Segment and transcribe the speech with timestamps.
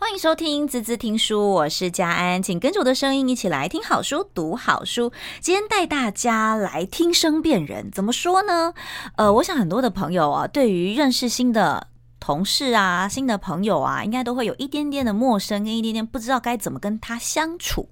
[0.00, 5.12] 欢迎收听滋滋听书，我是佳安，请跟着我的声音一起来听好书、读好书。
[5.42, 8.72] 今天带大家来听声辨人，怎么说呢？
[9.16, 17.90] 呃，我想很多的朋友啊，对于认识新的同事啊、新的朋友啊，应该都会有一点点的陌生，跟一点点不知道该怎么跟他相处。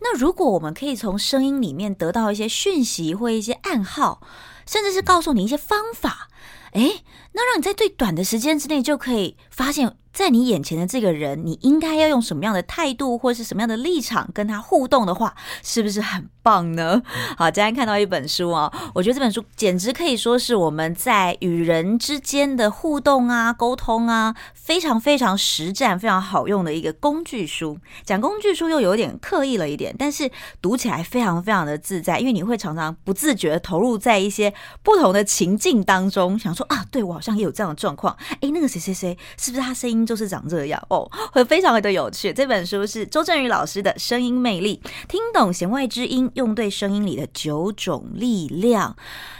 [0.00, 4.22] 那如果我们可以从声音里面得到一些讯息或一些暗号，
[4.68, 6.28] 甚至是告诉你一些方法，
[6.74, 9.96] 诶，那让你在最短的时间之内就可以发现。
[10.14, 17.02] 在你眼前的这个人，你应该要用什么样的态度，或是什么样的立场跟他互动的话，是不是很棒呢？
[17.36, 27.78] 好，今天看到一本书啊，我觉得这本书简直可以说是我们在与人之间的互动啊、沟通啊，非常非常实战、非常好用的一个工具书。
[28.04, 30.30] 讲工具书又有点刻意了一点，但是
[30.60, 38.14] 读起来非常非常的自在，因为你会常常不自觉的投入在一些不同的情境当中，想说啊，对，我好像也有这样的状况。
[38.42, 40.04] 哎，那个谁谁谁，是不是他声音？
[40.04, 42.30] 就是长这样哦，会 非常的有趣。
[42.32, 48.94] 这本书是周正宇老师的《声音魅力》，听懂弦外之音，用对声音里的九种力量。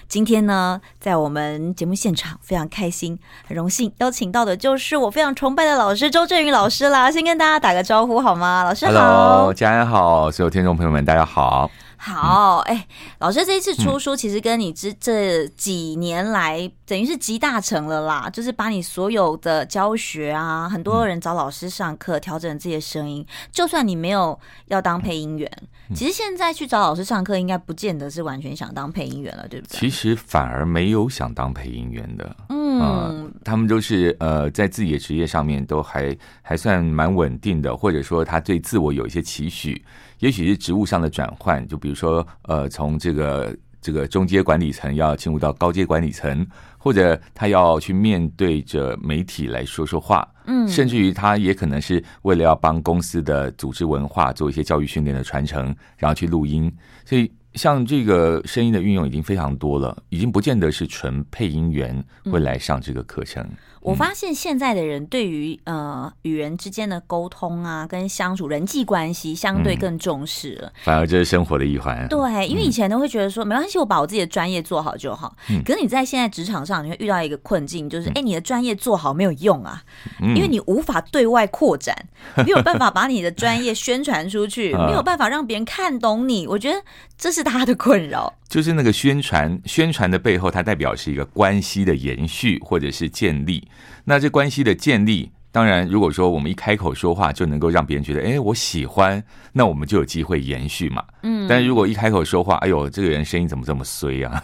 [0.09, 7.11] 今天呢，在我们节目现场，非常开心，很荣幸邀请到的就是我非常崇拜的老师周震宇老师啦。
[7.11, 8.64] 先跟大家打个招呼好吗？
[8.64, 11.70] 老师好，Hello，家人好，所有听众朋友们，大家好。
[12.06, 12.88] 好，哎、欸，
[13.19, 25.50] 老师这一次出书，其实跟你这这几年来等于是集大成了啦，就是把你所有的教学啊，很多人找老师上课，调整自己的声音，就算你没有要当配音员，
[25.94, 29.78] 其实现在去找老师上课，应该不见得是完全想当配音员了，对不对？
[29.78, 39.83] 其实反而没有想当配音员的，嗯、呃，他们都是呃，在自己的职业上面都还还算蛮稳定的，或者说他对自我有一些期许。
[40.25, 46.47] 也许是职务上的转换，就比如说，呃，从这个这个中阶管理层要进入到高阶管理层，
[46.78, 57.30] 或者他要去面对着媒体来说说话，嗯，甚至于他也可能是为了要帮公司的组织文化做一些教育训练的传承，然后去录音，所以。
[57.55, 63.42] 像这个声音的运用已经非常多了，已经不见得是纯配音员会来上这个课程。
[63.42, 72.08] 嗯、我发现现在的人对于呃与人之间的沟通啊，跟相处人际关系相对更重视了，反而这是生活的一环。
[72.08, 75.36] 对，因为以前都会觉得说、嗯、没关系，我把我自己的专业做好就好。
[75.48, 79.80] 嗯、可是你在现在职场上，你会遇到一个困境，就是哎、嗯，你的专业做好没有用啊，
[80.20, 81.95] 嗯、因为你无法对外扩展，
[82.39, 86.48] 没有办法把你的专业宣传出去， 没有办法让别人看懂你。
[86.48, 86.83] 我觉得
[87.17, 87.43] 这是。
[87.44, 93.68] 他的困扰就是那个宣传，宣传的背后，它代表是一个关系的延续或者是建立。
[94.05, 99.22] 那这关系的建立，当然，如果说我们一开口说话就能够让别人觉得，哎，我喜欢，
[99.52, 101.05] 那我们就有机会延续嘛。
[101.22, 104.42] 嗯，但如果一开口说话，哎呦，这个人声音怎么这么衰啊？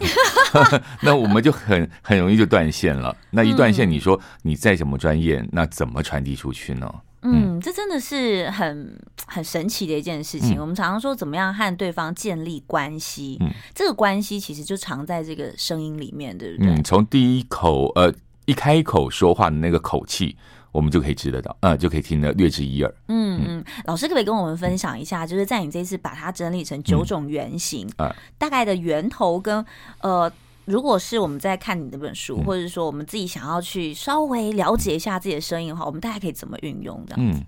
[1.01, 3.15] 那我们就很很容易就断线了。
[3.29, 6.93] 那一断线，你说你再怎么专业，那怎么传递出去呢？
[7.23, 10.57] 嗯，这真的是很很神奇的一件事情。
[10.57, 13.37] 嗯、我们常常说，怎么样和对方建立关系？
[13.41, 16.73] 嗯，这个关系其实就藏在这个声音里面，对不对？
[16.73, 18.13] 嗯，从第一口呃
[18.45, 20.35] 一开口说话的那个口气，
[20.71, 22.93] 我们就可以知得到，呃，就可以听得略知一二。
[23.07, 29.65] 嗯嗯，老师可不可以跟我们分享一下，就是在你这次把它整理成九种原型，啊、嗯，呃、大概的源头跟
[30.01, 30.31] 呃。
[30.71, 37.15] 如果是我们在看你这本书，或者说我们自己想要去稍微了解一下自己的声音的话，我们大概可以怎么运用的？
[37.17, 37.43] 嗯，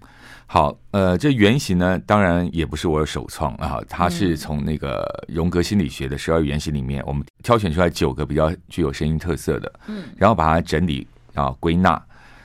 [0.45, 12.03] 好，呃，这原型呢，当然也不是我的首创啊，它是从那个荣格心理学的十二原型里面，我们挑选出来九个比较具有声音特色的，嗯，然后把它整理啊归纳。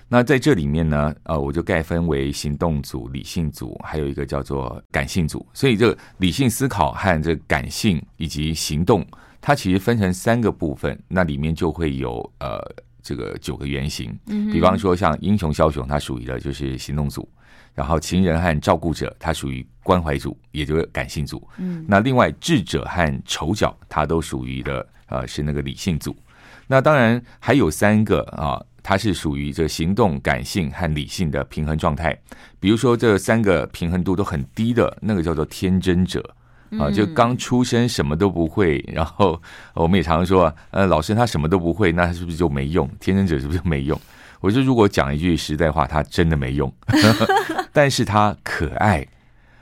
[0.08, 5.44] 那在这里面呢，呃，我就概分为行动组、理性组，还有一个叫做感性组。
[5.52, 9.04] 所以这个理性思考和这个感性以及行动。
[9.40, 12.60] 它其实分成三个部分，那里面就会有呃
[13.02, 14.16] 这个九个原型。
[14.26, 17.22] 嗯，比方说像英雄枭雄，它属于的就是行动组；
[17.74, 21.46] 然后情人和照顾者，它属于关怀组，也就是感性组。
[21.56, 26.14] 嗯，那另外智者和丑角，它都属于的呃是那个理性组。
[26.66, 32.14] 那当然还有三个啊，它是属于这行动、感性和理性的平衡状态。
[32.60, 36.22] 比如说这三个平衡度都很低的那个叫做天真者。
[36.78, 39.40] 啊，就刚出生什么都不会，然后
[39.74, 42.88] 我们也常常说，呃，老师他什么都不会，那他是不是就没用？
[43.00, 43.98] 天真者是不是就没用？
[44.40, 46.72] 我说如果讲一句实在话，他真的没用，
[47.72, 49.06] 但是他可爱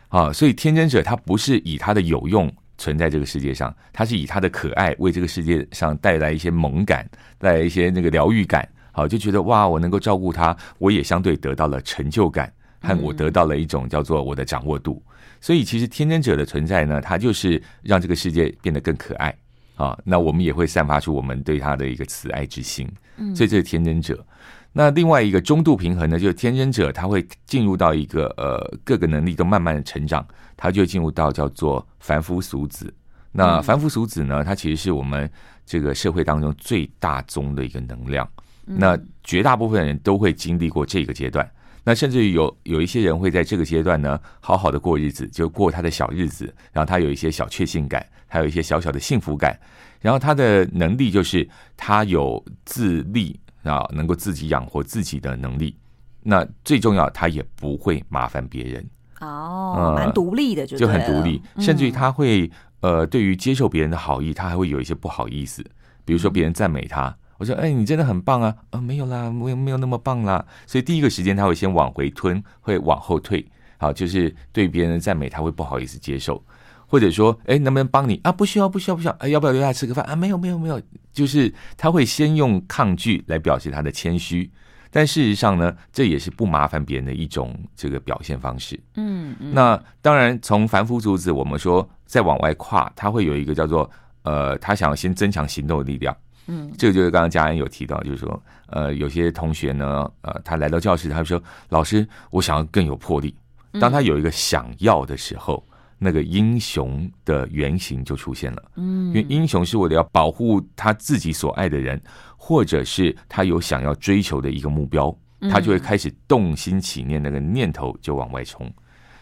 [0.08, 12.52] 啊，所以天真者他不是以他的有用存在这个世界上，他是以他的可爱为这个世界上带来一些萌感，带来一些那个疗愈感，好，就觉得哇，我能够照顾他，我也相对得到了成就感，
[12.82, 15.02] 和我得到了一种叫做我的掌握度。
[15.41, 19.35] 所以，其实天真者的存在呢，它就是让这个世界变得更可爱
[19.77, 19.97] 啊。
[20.05, 22.88] 那我们也会散发出我们对他的一个慈爱之心。
[23.35, 24.25] 所以这是天真者。
[24.73, 32.93] 那另外一个中度平衡呢，就是天真者他会进入到一个呃各个能力都慢慢的成长，他就进入到叫做凡夫俗子。
[33.33, 35.31] 那凡夫俗子呢，它其实是我们
[35.65, 38.29] 这个社会当中最大宗的一个能量。
[38.65, 41.49] 那绝大部分人都会经历过这个阶段。
[41.87, 49.59] 那甚至于有有一些人会在这个阶段呢，好好的过日子，就过他的小日子，然后他有一些小确幸感，还有一些小小的幸福感。
[50.00, 53.41] 然后他的能力就是他有自立。
[53.67, 55.77] 啊，能够自己养活自己的能力，
[56.23, 58.88] 那最重要，他也不会麻烦别人
[59.21, 62.49] 哦，蛮独立的就，就很独立，甚至于他会
[62.79, 65.65] 呃，对于接受别人的好意，他还会有一些不好意思，
[66.05, 73.47] 比如说别人赞美他，我说哎，你真的很棒啊，啊，没有啦，没有没有那么棒啦，所以第一个时间他会先往回吞，会往后退，
[73.79, 76.43] 好，就是对别人的赞美他会不好意思接受。
[76.88, 78.31] 或者说，哎，能不能帮你啊？
[78.31, 79.12] 不需要，不需要，不需要。
[79.19, 80.15] 哎，要不要留下来吃个饭啊？
[80.15, 80.81] 没有，没有，没有。
[81.12, 84.49] 就是他会先用抗拒来表示他的谦虚，
[84.88, 88.79] 但事实上呢，这也是不麻烦别人的一种这个表现方式。
[88.94, 89.53] 嗯嗯。
[89.53, 93.91] 那当然，从凡夫俗子，我们说再往外跨，他会有一个叫做
[94.23, 96.17] 呃，他想要先增强行动的力量。
[96.46, 103.34] 嗯，这个就是刚刚佳恩有提到，就是说，呃，有些同学呢，呃，他来到教室，他说：“老师，我想要更有魄力。”
[103.81, 105.64] 当他有一个想要的时候。
[105.98, 111.98] 那个英雄的原型就出现了，嗯，因为英雄是为了要保护他自己所爱的人，
[112.37, 115.10] 或者是他有想要追求的一个目标，
[115.50, 118.70] 他就会开始动心起念，那个念头就往外冲，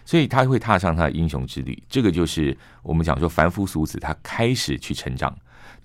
[0.04, 1.80] 所以他会踏上他的英雄之旅。
[1.88, 5.32] 这个就是我们讲说凡夫俗子，他开始去成长。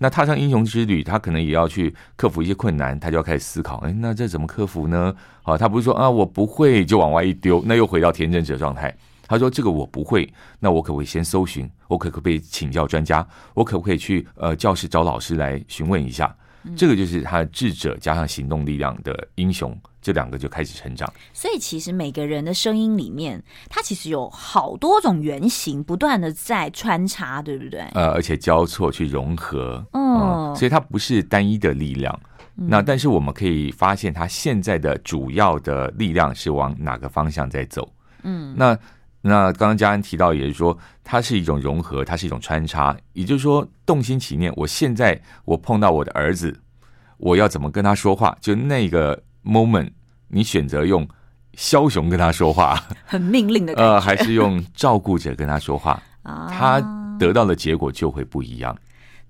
[0.02, 5.14] 那踏上英雄之旅，他可能也要去克服一些困难，他就要开始思考，哎，那这怎么克服呢？
[5.42, 8.96] 好，他不是说啊，我不会就往外一丢，那又回到天真者状态。
[9.28, 11.70] 他说：“这个我不会，那我可不可以先搜寻？
[11.86, 13.24] 我可不可以请教专家？
[13.54, 16.34] 我可不可以去呃教室找老师来询问一下？
[16.76, 21.10] 这个就是他的智者加上行动力量的英雄，这两个就开始成长。
[21.32, 27.80] 所以其实每个人的声音里面，他其实有好多种原型，不断的在穿插，对不对？
[27.94, 32.20] 呃，而且交错去融合，嗯，所以它不是单一的力量。
[32.54, 37.90] 那但是我们可以发现，他现在的主要的力量是往哪个方向在走？
[38.22, 38.78] 嗯，那。”
[39.22, 44.52] 那刚刚嘉恩提到，也是说它是一种融合，它是一种穿插，也就是说动心起念。
[44.56, 46.58] 我现在我碰到我的儿子，
[47.18, 48.36] 我要怎么跟他说话？
[48.40, 49.90] 就那个 moment，
[50.28, 51.06] 你选择用
[51.54, 56.80] 枭雄跟他说话， 很命令的感觉，呃，还是用照顾者跟他说话， 他
[57.18, 58.74] 得到的结果就会不一样。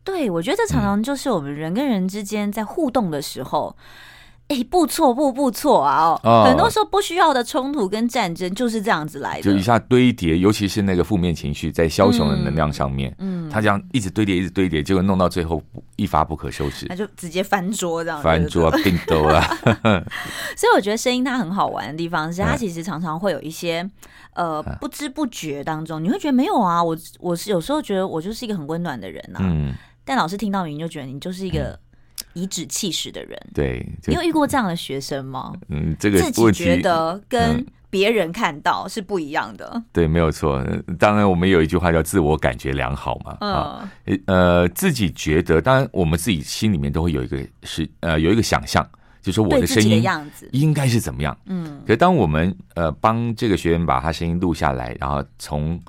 [0.04, 3.76] 对，我觉得这常常就是我们人跟人之间在互动的时候。
[4.50, 6.06] 哎，不错，不不错啊！
[6.06, 6.44] 哦，哦。
[6.44, 15.62] 很多时候不需要的冲突跟战争就是这样子来的，就一下堆叠，尤其是那个负面情绪在枭雄的能量上面，嗯，他这样一直堆叠，一直堆叠，结果弄到最后
[15.94, 19.41] 一发不可收拾，那就直接翻桌这样，翻桌并斗了。
[20.56, 23.88] 所以我觉得声音它很好玩的地方是，它其实常常会有一些
[24.35, 29.73] 呃不知不觉当中，你会觉得没有啊，我我是有时候觉得我就是一个很温暖的人啊，嗯，
[30.05, 31.69] 但老师听到你就觉得你就是一个。
[31.70, 31.79] 嗯
[32.34, 35.52] 颐指气使的人，对，你有遇过这样的学生吗？
[35.68, 39.68] 嗯，这个自己觉得跟别人看到是不一样的。
[39.74, 40.64] 嗯、对，没有错。
[40.98, 43.36] 当然，我们有一句话叫“自我感觉良好”嘛。
[43.40, 43.92] 嗯、啊，
[44.26, 48.88] 呃，自己觉得，当然，我们自己心里面都会有一个是呃有一个想象，
[49.20, 50.04] 就是说我的声音
[50.52, 51.36] 应该是怎么样。
[51.46, 55.80] 嗯，可是当我们呃帮这个学员把他声音录下来，然后从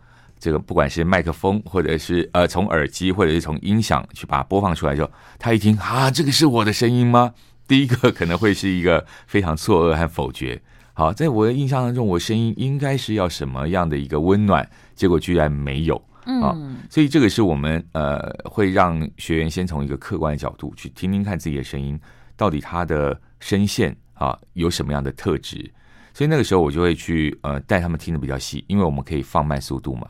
[0.41, 7.35] 这个不管是麦克风，或者是呃从耳机，或者是从音响去把它播放出来之后，他一听啊，这个是我的声音吗？
[7.67, 10.59] 第一个可能会是一个非常错愕和否决。
[10.93, 15.95] 好，在我的印象当中，我声音应该是要什么样的一个温暖，结果居然没有。
[16.23, 16.57] 啊，
[16.89, 21.99] 所以这个是我们呃会让学员先从一个客观的角度去听听看自己的声音，
[22.35, 25.71] 到底他的声线啊有什么样的特质。
[26.13, 30.07] 所以那个时候我就会去呃带他们听的比较细，因为我们可以放慢速度嘛。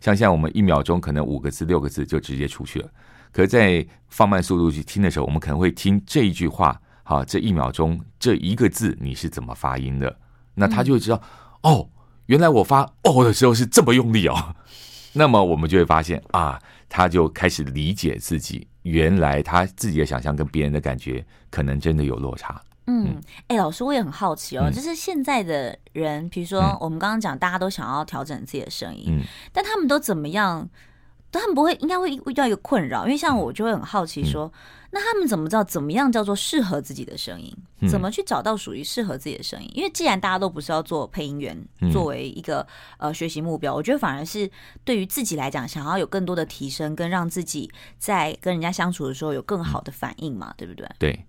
[0.00, 2.88] 像现在我们一秒钟可能五个字六个字就直接出去了，
[3.32, 10.18] 可是在放慢速度去听的时候，我们可能会听这一句话，好，这一秒钟这一个字你是怎么发音的？
[10.54, 11.20] 那他就会知道
[11.62, 11.88] 哦，
[12.26, 14.54] 原来我发哦的时候是这么用力哦。
[15.14, 22.58] 那么我们就会发现啊，他就开始理解自己，原来他自己的想象跟别人的感觉可能真的有落差。
[22.92, 29.22] 嗯，哎、欸，老师，我也很好奇哦，嗯、就是现在的人，比如说我们刚刚讲，大家都想要调整自己的声音，嗯，
[29.52, 30.68] 但他们都怎么样
[31.30, 34.52] 他们不会，应该会遇到一个困扰，因为像我就会很好奇说，嗯、
[34.94, 37.50] 那他们怎么知道怎么样叫做适合自己的声音？
[37.80, 39.70] 嗯、怎么去找到属于适合自己的声音？
[39.74, 41.56] 因为既然大家都不是要做配音员，
[41.90, 42.66] 作为一个
[42.98, 44.48] 呃学习目标，我觉得反而是
[44.84, 50.86] 对于自己来讲，想要有更多的提升，跟让自己在跟人家相处的时候有更好的反应嘛，对不对？
[50.98, 51.26] 对，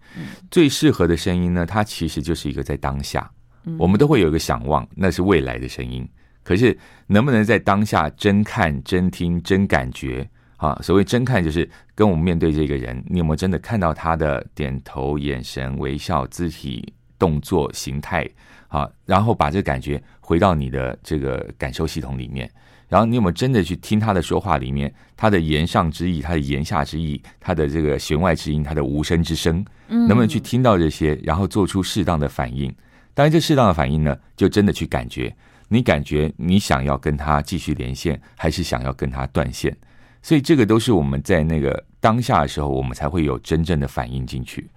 [0.52, 3.32] 最适合的声音呢，它其实就是一个在当下，
[3.80, 6.06] 我们都会有一个想望，那是未来的声音。
[6.44, 6.78] 可是，
[7.08, 10.30] 能不能在当下真看、真听、真感觉？
[10.64, 18.26] 啊，所谓真看，就是跟我们面对这个人，你有没有真的看到他的点头、眼神、微笑、肢体动作、形态？
[18.70, 22.50] 啊，然后把这个感觉回到你的这个感受系统里面，
[22.88, 32.74] 然后你有没有真的去听他的说话里面，他的言上之意、他的言下之意、他的这个弦外之音、他的无声之声，能不能去听到这些，然后做出适当的反应？
[33.14, 35.36] 当然，这适当的反应呢，就真的去感觉。
[35.68, 39.76] 你感觉你想要跟他继续连线，还是想要跟他断线？
[40.24, 44.68] 所以这个都是我们在那个当下的时候，我们才会有真正的反应进去。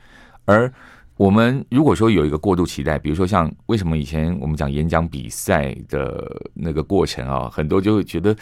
[0.45, 0.71] 而
[1.17, 8.37] 我们如果说有一个过度期待，比如说像为什么以前我们讲演讲比赛的那个过程啊，很多就会觉得，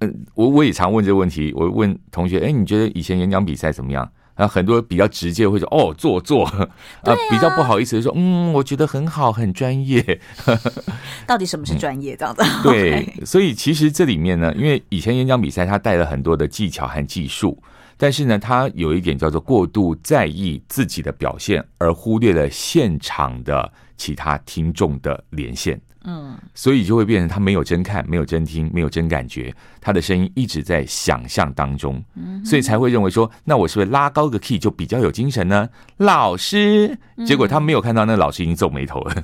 [0.00, 4.10] 嗯，我我也常问这个问题，我问同学，哎，你觉得以前演讲比赛怎么样？
[4.38, 6.44] 然后很多比较直接会说哦，做做
[7.02, 10.20] 啊，比较不好意思说嗯，我觉得很好，很专业。
[11.26, 12.14] 到底什么是专业？
[12.14, 17.60] 这样子、嗯、对， 所以其实这里面呢，因为以前演讲比赛他带了很多的技巧和技术，
[17.96, 25.80] 但是呢，他有一点叫做过度在意自己的表现，而忽略了现场的其他听众的连线。
[26.04, 32.02] 嗯，所以就会变成他没有真看，没有真听，没有真感觉，他的声音一直在想象当中，
[32.44, 35.68] 所以才会认为说，那我是不是拉高个 key 就比较有精神呢？
[35.98, 39.14] 老师，结果他没有看到那个老师已经皱眉头了。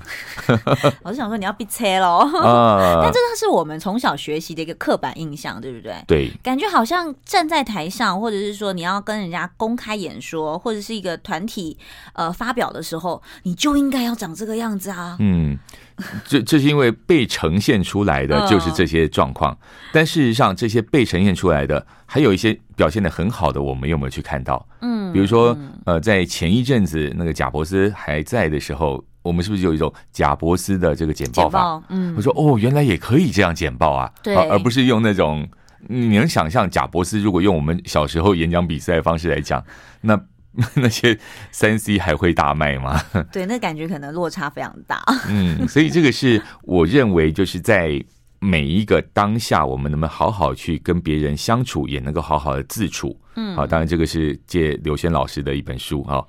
[1.03, 5.95] 老师想说你要闭车喽，啊、 但这个是我们从小学习的一个刻板印象，对不对？
[6.07, 11.79] 对，感觉好像站在台上，或者是说你要跟人家公开演说，或者是一个团体
[12.15, 15.17] 呃发表的时候，你就应该要长这个样子啊。
[15.21, 15.57] 嗯。
[16.25, 19.57] 这这是因为被呈现出来的就是这些状况，
[19.93, 24.67] 但事实上这些被呈现出来的还有一些表现的很好的，我们有没有去看到？
[24.81, 31.83] 嗯，比如说呃，在前一阵子那个贾伯斯还在的时候，我们是不是有一种贾伯斯的这个简报法？
[31.89, 35.49] 嗯，我说哦，原来也可以这样简报啊，对，而不是用那种
[35.87, 39.65] 你能想象贾伯斯如果用我们小时候演讲比赛的方式来讲，
[40.01, 40.21] 那。
[40.75, 41.19] 那些
[41.51, 43.01] 三 C 还会大卖吗？
[43.33, 45.03] 对，那感觉可能落差非常大。
[45.29, 48.03] 嗯，所以这个是我认为，就是在
[48.39, 53.19] 每一个当下，我们能不能好好去跟别人相处，也能够好好的自处。
[53.37, 56.23] 嗯，好，当然这个是借刘轩老师的一本书啊，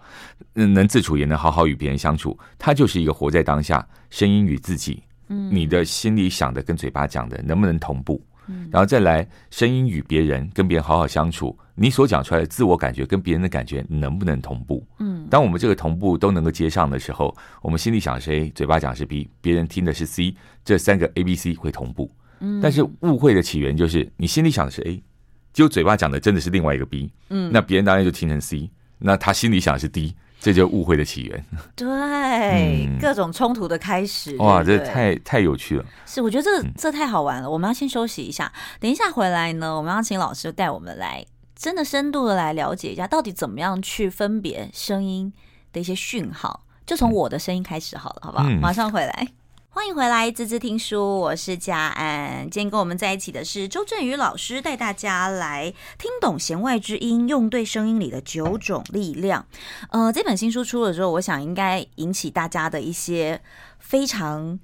[0.55, 8.19] 嗯，能自处也能好好与别人相处，它就是一个活在当下，声音与自己，嗯，你的心里想的跟嘴巴讲的能不能同步？
[8.47, 11.57] 嗯，然后再来声音与别人，跟别人好好相处。
[11.77, 14.85] 你所讲出来的自我感觉跟别人的感觉能不能同步？
[14.99, 22.09] 嗯，当我们这个同步都能够接上的时候，我们心里想的是 A，嘴巴讲的是 B，别人听的是 C，这三个 A、B、C 会同步。
[22.39, 25.03] 嗯，但是误会的起源就是你心里想的是 A，
[25.51, 27.11] 结果嘴巴讲的真的是另外一个 B。
[27.29, 31.45] 嗯，那别人当然就听成 C，那他心里想的是 D，这就是误会的起源。
[31.75, 34.35] 对，嗯、各种冲突的开始。
[34.37, 35.85] 哇，这太太有趣了。
[36.05, 37.49] 是，我觉得这这太好玩了。
[37.49, 41.25] 我们要先休息一下，等一下回来呢，我们要请老师带我们来。
[41.55, 45.31] 真的深度的来了解一下，到底怎么样去分别声音
[45.71, 46.65] 的一些讯号？
[46.85, 48.43] 就从我的声音开始好了，好不好？
[48.61, 49.27] 马上回来，
[49.75, 52.49] 欢迎回来，滋滋听书，我是佳安。
[52.49, 59.45] 今天跟我们在一起的是周振宇老师，带大家来听懂弦外之音，用对声音里的九种力量。
[59.89, 63.41] 呃，这本新书出了之后，我想应该引起大家的一些
[63.77, 64.57] 非常。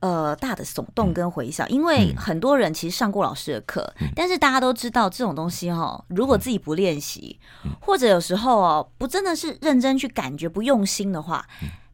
[0.00, 7.36] 呃，大的耸动跟回响，因为很多人其实上过老师的课，但是大家都知道这种东西哈，如果自己不练习，
[7.80, 11.44] 或者有时候哦，不真的是认真去感觉，不用心的话。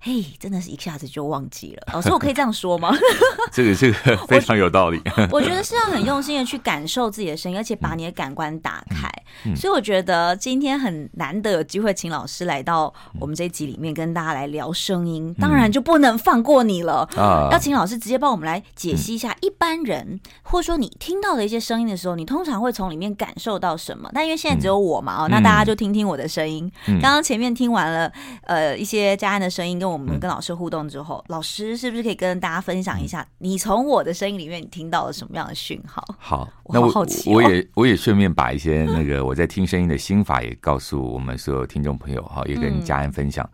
[0.06, 1.94] 嘿真的是一下子就忘记了。
[1.94, 2.94] 老师，我可以这样说吗？
[3.50, 5.00] 这个这个非常有道理。
[5.16, 9.10] 我， 我觉得是要很用心的去感受自己的声音，而且把你的感官打开。
[9.56, 17.08] 所以我觉得今天很难得有机会请老师来到我们这一集里面跟大家来聊声音，嗯、当然就不能放过你了。
[17.16, 24.10] 啊、要请老师直接帮我们来解析一下，一般人、嗯、或者说你听到的一些声音的时候，你通常会从里面感受到什么？
[24.12, 26.70] 但因为现在只有我嘛，哦、嗯，那大家就听听我的声音。
[26.84, 29.93] 刚刚、嗯、前面听完了呃一些佳安的声音跟我。
[29.94, 36.04] 我们跟老师互动之后，老师是不是可以跟大家分享一下，你从我的声音里面你听到了什么样的讯号？
[36.18, 43.48] 好，那我好好奇、我我也我也顺便把一些那个 我在听声音的心法也告诉我们所有听众朋友哈，也跟家人分享。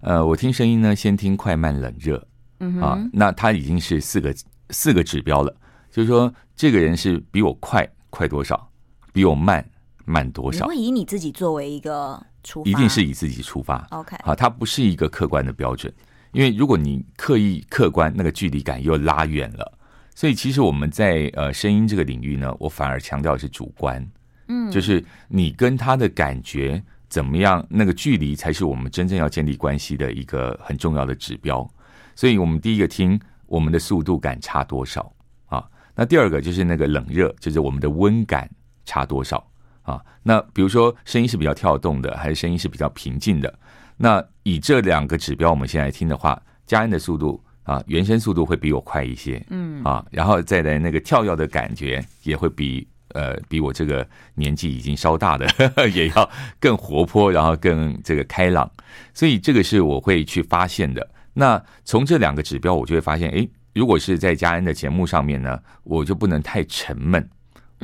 [0.00, 2.26] 嗯、呃，我听声音呢，先听快慢冷热，
[2.60, 4.34] 嗯啊，那它已经是四个
[4.70, 5.54] 四个指标了，
[5.90, 8.68] 就是说这个人是比我快快多少，
[9.12, 9.64] 比我慢
[10.04, 10.64] 慢多少？
[10.64, 13.86] 你会以你自己作为一个出发，一定是以自己出发。
[13.90, 15.92] OK，好，它不是一个客观的标准，
[16.32, 19.78] 因为如果你刻意客观，那个距离感又拉远了。
[20.14, 24.06] 所以其实我们在呃声音这个领域呢，我反而强调是主观，
[24.48, 31.68] 嗯，就是你跟他的感觉怎么样，那个距离才是我们真正要建立关系的一个很重要的指标。
[32.14, 35.10] 所以我们第一个听我们的速度感差多少
[35.46, 35.64] 啊？
[35.94, 38.50] 那第二个就是那个冷热，就是我们的温感
[38.84, 39.42] 差多少
[39.82, 40.00] 啊？
[40.22, 43.52] 那比如说声音是比较跳动的，还是声音是比较平静的？
[43.96, 55.46] 那以这两个指标，我们现在听的话，佳恩的速度啊，原声速度会比我快一些，嗯啊，然后再来那个跳跃的感觉也会比呃比我这个年纪已经稍大的
[55.94, 58.68] 也要更活泼，然后更这个开朗，
[59.14, 61.08] 所以这个是我会去发现的。
[61.34, 67.26] 那从这两个指标，我就会发现，诶，如果是在佳恩的节目上面呢，我就不能太沉闷，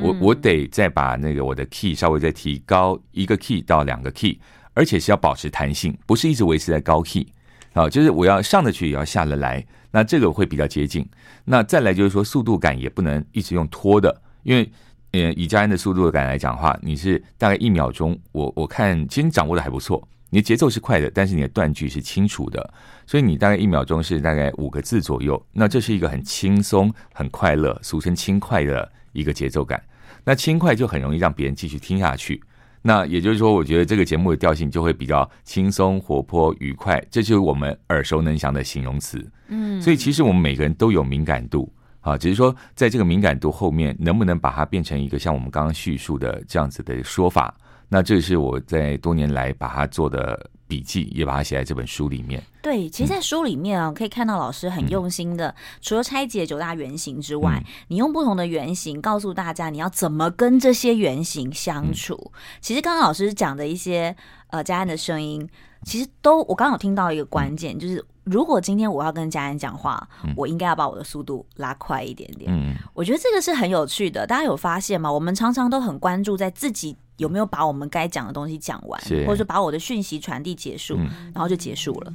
[0.00, 4.38] 我我得再把那个我的 key 稍微再提高一个 key 到两个 key，
[4.74, 7.26] 而且是要保持弹性，不是一直维持在高 key，
[7.72, 11.08] 啊，就是我要上得去也要下得来，那这个会比较接近。
[11.44, 14.70] 那再来就是说速度感也不能一直用拖的，因为
[15.12, 20.06] 呃以佳恩的速度感来讲的话，你是大概一秒钟，我我看其实你掌握的还不错。
[20.30, 22.74] 你的节奏是快的，但是你的断句是清楚的，
[23.06, 25.42] 所以你大概一秒钟是大概五个字左右。
[25.54, 29.82] 那这是一个很轻松、很快乐，俗称轻快的一个节奏感。
[30.24, 32.42] 那轻快就很容易让别人继续听下去。
[32.80, 39.24] 那也就是说，我觉得这个节目的调性就会比较轻松、活泼、愉快，这就是我们耳熟能详的形容词。
[39.48, 47.52] 嗯，所以其实我们每个人都有敏感度啊，只是说在这个敏感度后面，能不能把它变成一个像我们刚刚叙述的这样子的说法。
[47.88, 52.42] 那这是我在多年来把它做的笔记，也把它写在这本书里面。
[52.68, 62.30] 对，其实，在书里面啊，可以看到老师很用心的，除了拆解九大原型之外，你用不同的原型告诉大家你要怎么跟这些原型相处。
[62.60, 64.14] 其实，刚刚老师讲的一些
[64.48, 65.48] 呃佳恩的声音，
[65.82, 70.06] 其实都我刚刚有听到一个关键，就是如果今天我要跟佳恩讲话，
[70.36, 72.52] 我应该要把我的速度拉快一点点。
[72.52, 74.26] 嗯，我觉得这个是很有趣的。
[74.26, 75.10] 大家有发现吗？
[75.10, 76.94] 我们常常都很关注在自己。
[77.16, 80.96] 有没有把我们该讲的东西讲完，或者说把我的讯息传递结束，
[81.34, 82.14] 然后就结束了？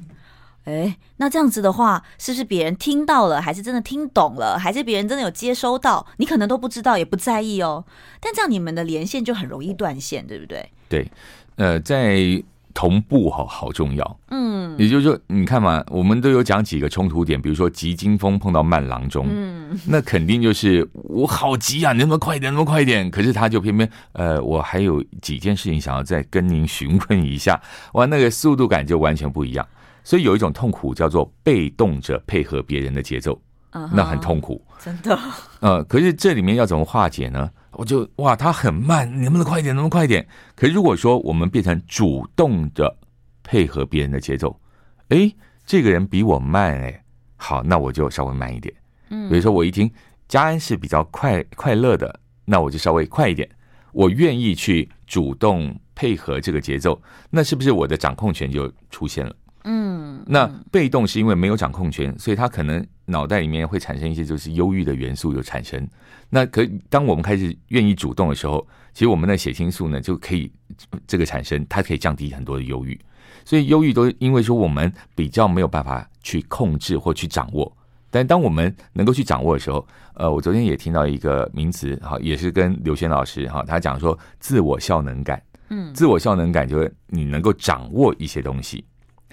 [0.65, 6.05] 哎，那这样子的话，是不是别人听到了，还是真的听懂了，还是别人真的有接收到？
[6.17, 7.86] 你可能都不知道，也不在意哦。
[8.20, 10.69] 但这样你们的连线就很容易断线，对不对？
[10.89, 11.12] 对，
[11.56, 12.43] 呃，在。
[12.76, 23.12] 同步好好重要，嗯，也就是说，你看嘛，我们都有讲几个冲突点，比如说急惊风碰到慢郎中，嗯，那肯定就是我好急啊，你能不能快一点，能不能快一点？
[23.12, 29.67] 可是他就偏偏，呃，我还有几件事情想要再跟您询问一下，哇，那个速度感就完全不一样，
[30.04, 33.42] 所以有一种痛苦叫做被动着配合别人的节奏，
[33.92, 35.18] 那很痛苦，真的，
[35.62, 37.50] 呃，可是这里面要怎么化解呢？
[37.72, 39.74] 我就哇，他很慢，你能不能快一点？
[39.76, 40.28] 能不能快一点？
[40.56, 42.96] 可是如果说我们变成主动的
[43.42, 44.60] 配合别人的节奏，
[45.10, 45.34] 哎，
[45.66, 47.04] 这个人比我慢，哎，
[47.36, 48.74] 好，那我就稍微慢一点。
[49.10, 49.89] 嗯，比如说我一听
[50.28, 53.50] 佳恩是比较快快乐的，那我就稍微快一点。
[53.92, 59.36] 我愿意去主动配合这个节奏，那是不是我的掌控权就出现了？
[59.65, 65.88] 嗯，那被动是因为没有掌控权，所以他可能脑袋里面会产生一些就是忧郁的元素有产生。
[66.30, 70.52] 那可当我们开始愿意主动的时候，其实我们的血清素呢就可以
[71.08, 72.99] 这个产生，它可以降低很多的忧郁。
[73.45, 77.71] 所以忧郁都因为说我们比较没有办法去控制或去掌握，
[78.10, 88.84] 但当我们能够去掌握的时候，呃，我昨天也听到一个名词，哈，也是跟刘轩老师哈，他讲说自我效能感，嗯，自我效能感就是你能够掌握一些东西。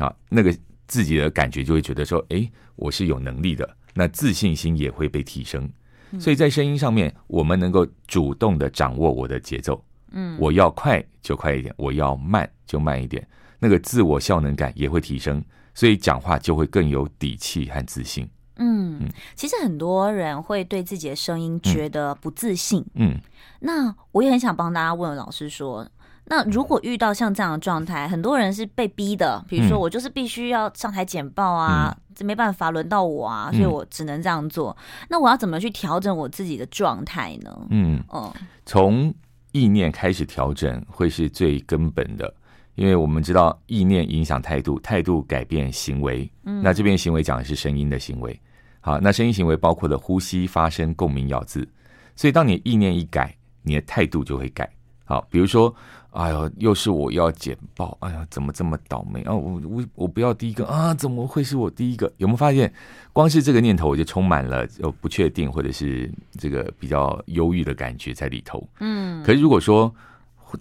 [0.00, 0.52] 啊，那个
[0.88, 5.70] 自己的感觉就会觉得说，哎，我是有能力的，那自信心也会被提升。
[6.18, 13.24] 所以在声音上面，我们能够主动的掌握我的节奏，嗯，我要快就快一点，我要慢就慢一点，
[13.58, 18.26] 那个自我效能感也会提升，所以讲话就会更有底气和自信。
[18.56, 22.84] 嗯，其实很多人会对自己的声音觉得不自信。
[22.94, 23.16] 嗯，
[23.60, 25.86] 那我也很想帮大家问老师说。
[26.30, 34.70] 那如果遇到像这样的状态，很多人是被逼的，比如说我就是必须要上台简报啊，这、嗯、没办法轮到我啊，所以我只能这样做。
[34.78, 37.66] 嗯、那我要怎么去调整我自己的状态呢？
[37.70, 38.32] 嗯嗯，
[38.64, 39.12] 从
[39.50, 42.32] 意念开始调整会是最根本的，
[42.76, 46.30] 因为我们知道意念影响态度，态度改变行为。
[46.44, 48.40] 嗯，那这边行为讲的是声音的行为。
[48.80, 51.68] 好，那声音行为包括了呼吸、发声、共鸣、咬字。
[52.14, 54.70] 所以当你意念一改，你的态度就会改。
[55.10, 55.74] 好，比如说，
[56.12, 59.34] 哎呦，又是我要剪报，哎呀，怎么这么倒霉啊？
[59.34, 60.94] 我我我不要第一个啊？
[60.94, 62.12] 怎么会是我第一个？
[62.18, 62.72] 有没有发现，
[63.12, 68.64] 光是这个念头我就充满了呃不确定或者是这个比较忧郁的感觉在里头？
[68.78, 69.92] 嗯，可是如果说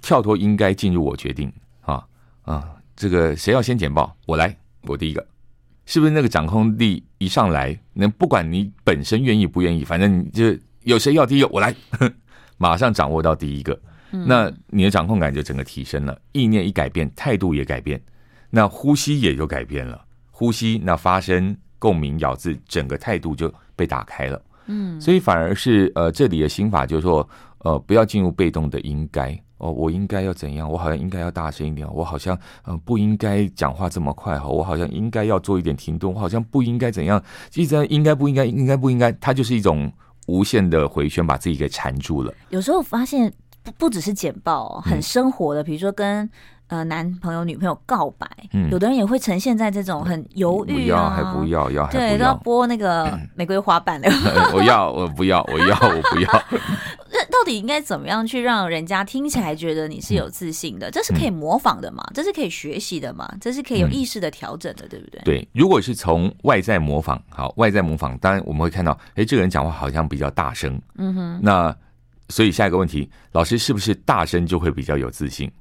[0.01, 2.03] 跳脱应该进入我决定啊
[2.41, 4.17] 啊，这个谁要先剪报？
[4.25, 5.23] 我来，我第一个。
[5.85, 11.75] 是不是那个掌控力一上来，那不管你本身愿意不愿意，反正你就有谁要第一个，我来，
[12.57, 13.79] 马上掌握到第一个，
[14.11, 18.01] 那你的掌控感就整个提升了，意念一改变，态度也改变，
[18.49, 24.41] 那呼吸也就改变了，呼吸那发声、共鸣、咬字，整个态度就被打开了。
[24.67, 27.27] 嗯，所以反而是呃，这里的心法就是说，
[27.59, 29.37] 呃，不要进入被动的应该。
[29.57, 30.71] 哦，我应该要怎样？
[30.71, 31.85] 我好像应该要大声一点。
[31.93, 34.47] 我好像嗯、呃、不应该讲话这么快哈。
[34.47, 36.09] 我好像应该要做一点停顿。
[36.13, 37.21] 我好像不应该怎样？
[37.55, 39.91] 一直在应该不应该应该不应该，它就是一种
[40.27, 42.33] 无限的回旋，把自己给缠住了。
[42.51, 46.29] 有时候发现不不只是简报，很生活的，比如说跟。
[46.69, 54.07] 呃，男朋友、女朋友告白，嗯，有的人也会呈现在这种很犹豫啊，不要还不要，要还不要，对，都要播那个玫瑰花瓣的。
[54.53, 56.43] 我要，我不要，我要，我不要。
[57.11, 60.91] 那到底应该怎么样去让人家听起来觉得你是有自信的？
[60.91, 62.07] 这是可以模仿的嘛？
[62.13, 63.27] 这是可以学习的嘛？
[63.41, 65.19] 这是可以有意识的调整的，对不对？
[65.25, 71.39] 对，如果是从外在模仿，好，外在模仿，当然我们会看到，哎，这个人讲话好像比较大声，嗯哼。
[71.41, 71.75] 那
[72.29, 75.51] 所以下一个问题，老师是不是大声就会比较有自信？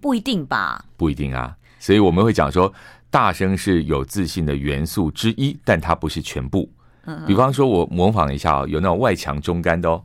[0.00, 2.72] 不一定吧，不一定啊，所以我们会讲说，
[3.10, 6.70] 大声是有自信的元素之一，但它不是全部。
[7.04, 10.02] 嗯，比方说，我模仿一下哦，有那种外强中干的哦，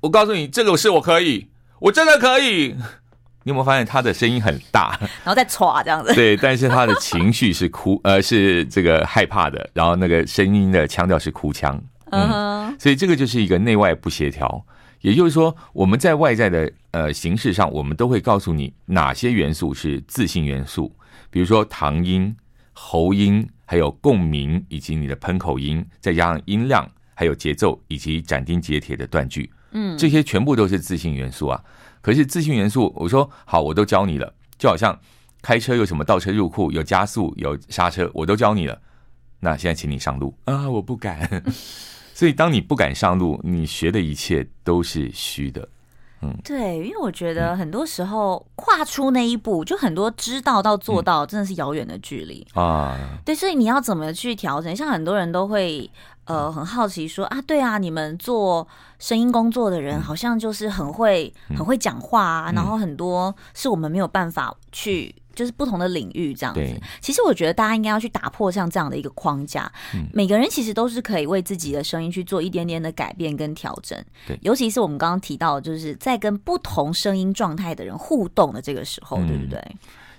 [0.00, 1.48] 我告诉你，这个是我可以，
[1.80, 2.76] 我真的可以。
[3.42, 6.12] 你有没有发现他的声音很大，然后再歘这样子？
[6.14, 11.80] 对，但是他的情绪是哭， 呃，是这个害怕的，然后那个声音的腔调是哭腔。
[12.10, 14.64] 嗯，所以这个就是一个内外不协调。
[15.00, 20.94] 也就是说，我们在外在的呃形式上，我们都会告诉你哪些元素是自信元素，
[21.30, 22.34] 比如说唐音、
[22.72, 31.62] 喉音，还有共鸣，以及你的喷口音，再加上音量，还有节奏，以及斩钉截铁的断句，嗯，这些全部都是自信元素啊。
[32.00, 34.98] 可是自信元素，我说好，我都教你了，就好像
[35.42, 38.80] 开车有什么倒车入库，有加速，有刹车，我都教你了。
[39.40, 41.42] 那现在请你上路啊，我不敢。
[42.16, 45.68] 所以，当你不敢上路，你学的一切都是虚的。
[46.22, 52.98] 嗯，对，因为我觉得很多时候跨出那一步，就很多知道到做到，真的是遥远的距离啊。
[53.22, 54.74] 对，所以你要怎么去调整？
[54.74, 55.90] 像很多人都会
[56.24, 58.66] 呃很好奇说啊，对啊，你们做
[58.98, 65.14] 声音工作的人好像就是很会很会讲话啊，然后很多是我们没有办法去。
[65.36, 69.70] 就是不同的领域这样子，其实我觉得大家应该要去打破像这样的一个框架。
[70.12, 74.02] 每个人其实都是可以为自己的声音去做一点点的改变跟调整。
[74.26, 79.62] 对，尤其是我们刚刚提到，就是在跟不同声音状态的人互动的这个时候，对不对？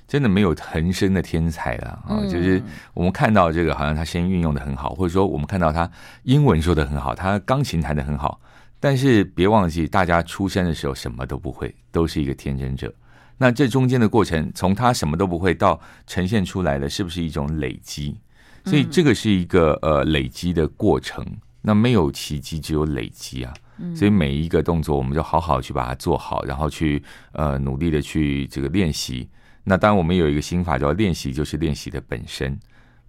[0.07, 2.23] 真的没有恒生的天才了啊！
[2.31, 5.91] 就是我们看到这个，好像他声音运用的很好，或者说我们看到他
[6.23, 8.39] 英文说的很好，他钢琴弹的很好，
[8.79, 12.93] 但是别忘记，大家出生的时候什么都不会，都是一个天真者。
[13.37, 18.19] 那这中间的过程，从他什么都不会到呈现出来的，是不是一种累积？
[18.65, 21.25] 所以这个是一个呃累积的过程。
[21.61, 23.53] 那没有奇迹，只有累积啊。
[23.95, 29.29] 所以每一个动作，我们就好好去把它做好，然后去呃努力的去这个练习。
[29.63, 32.57] 那当然，我们有一个心法叫练习，就是练习的本身。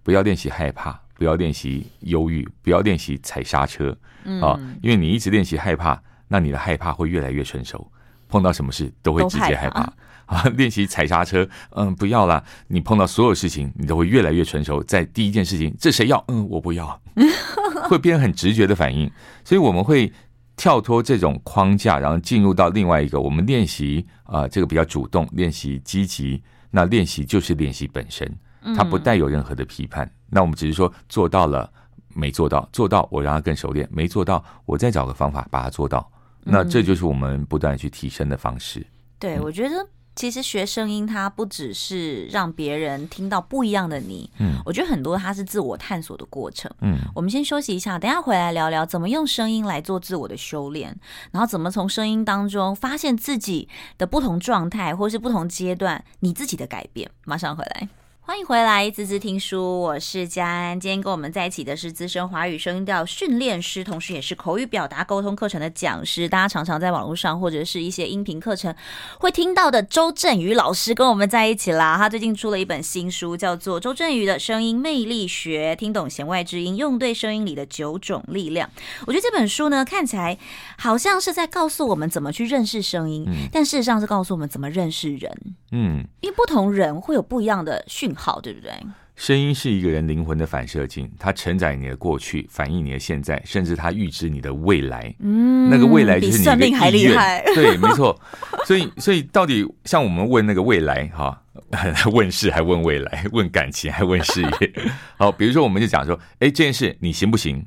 [0.03, 3.95] 不要练习害怕，不要练习忧郁，不要练习踩刹车
[4.41, 4.59] 啊！
[4.81, 7.91] 因为你一直练习害怕，那你的害怕会越来越成熟，
[8.29, 9.91] 碰到什么事都会直接害怕。
[10.27, 12.43] 啊， 练习踩刹车，嗯，不要啦。
[12.67, 14.83] 你碰到所有事情，你都会越来越成熟。
[14.83, 16.23] 在第一件事情，这谁要？
[16.27, 17.01] 嗯，我不要，
[17.89, 19.11] 会变很直觉的反应。
[19.43, 20.13] 所以我们会
[20.55, 23.19] 跳脱这种框架，然后进入到另外一个。
[23.19, 26.41] 我们练习啊，这个比较主动，练习积极。
[26.69, 28.31] 那练习就是练习本身，
[28.77, 30.07] 它不带有任何的批判。
[30.29, 31.67] 那我们只是说做到了，
[32.13, 36.07] 没做到，做到我让它更熟练，没做到我再找个方法把它做到。
[36.43, 38.85] 那这就是我们不断去提升的方式。
[39.17, 39.87] 对，我觉得。
[40.15, 50.93] 其实学声音，它不只是让别人听到不一样的你，嗯，我觉得很多它是自我探索的过程，嗯，我们先休息一下，等下回来聊聊怎么用声音来做自我的修炼，
[51.31, 57.09] 然后怎么从声音当中发现自己的不同状态，或是不同阶段你自己的改变。
[57.23, 57.87] 马上回来。
[58.29, 60.79] 欢迎回来，滋滋听书，我是佳安。
[60.79, 66.29] 今天跟我们在一起的是资深华语声音调训练师，同时也是口语表达沟通课程的讲师。
[66.29, 68.75] 大家常常在网络上或者是一些音频课程
[69.19, 71.97] 会听到的周振宇老师跟我们在一起啦。
[71.97, 78.69] 他最近出了一本新书，叫做《周振宇的声音魅力学》，听懂弦外之音，用对声音里的九种力量。
[79.07, 80.37] 我觉得这本书呢，看起来
[80.77, 85.35] 好像是在告诉我们怎么去认识声音，嗯、但事实上是告诉我们怎么认识人。
[85.71, 88.18] 嗯，因为不同人会有不一样的讯号。
[88.19, 88.71] 好，对不对？
[89.15, 95.13] 声音是一个人灵魂的反射镜，它承载你的过去，反映你的现在，甚至它预知你的未来。
[95.19, 97.43] 嗯，那个未来就是你的命还厉害。
[97.53, 98.17] 对，没错。
[98.65, 101.41] 所以，所以到底像我们问那个未来，哈，
[102.13, 104.73] 问事还问未来， 问感情还问事业。
[105.17, 107.65] 好，比如说，我们就讲说，哎，这件事你行不行？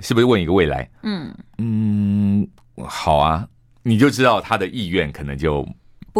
[0.00, 0.90] 是不是问一个未来？
[1.04, 2.48] 嗯嗯，
[2.84, 3.46] 好啊，
[3.84, 5.64] 你就知道他的意愿可能就。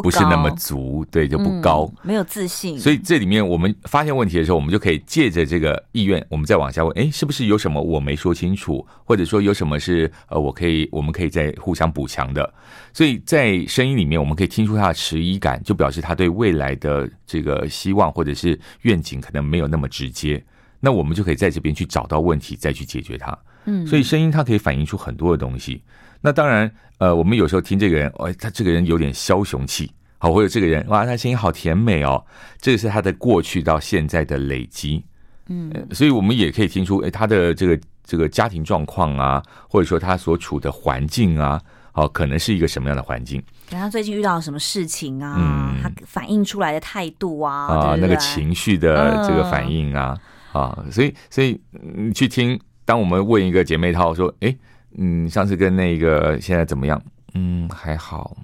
[0.02, 2.78] 不是那么足，对，就不高，嗯，没有自信。
[2.78, 12.52] 所以这里面我们发现问题的时候，我们就可以借着这个意愿，我们再往下问，哎，是不是有什么我没说清楚，或者说有什么是呃，我可以，我们可以再互相补强的。
[12.92, 20.42] 所以在声音里面，我们可以听出他的迟疑感，就表示他对未来的这个希望或者是愿景可能没有那么直接。
[20.80, 23.36] 那我们就可以在这边去找到问题，再去解决它。
[23.64, 25.82] 嗯，所以声音它可以反映出很多的东西。
[26.24, 32.24] 那当然，呃，我们有时候听这个人，哦，他这个人有点枭雄气，好，或者这个人，哇，他声音好甜美哦，
[32.58, 35.04] 这个是他的过去到现在的累积，
[35.48, 41.60] 嗯，所以我们也可以听出，哎，他的这个这个家庭状况啊，或者说他所处的环境啊，
[41.92, 43.42] 好，可能是一个什么样的环境？
[43.68, 45.36] 跟他最近遇到了什么事情啊？
[45.38, 50.18] 嗯，他反映出来的态度啊，啊，对对那个情绪的这个反应啊，
[50.54, 51.60] 嗯、啊，所以，所以
[51.94, 54.56] 你去听，当我们问一个姐妹套说，哎。
[54.96, 57.00] 嗯，上次跟那个现在怎么样？
[57.34, 58.36] 嗯，还好。